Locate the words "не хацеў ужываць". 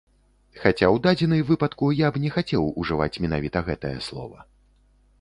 2.25-3.13